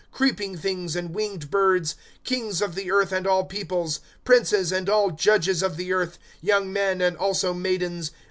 [0.11, 1.93] Creeping things, and winged birds;
[2.23, 6.73] Kings of the earth, and all peoples, Princes, and all judges of the earth;■* Young
[6.73, 8.09] men, and also maidens.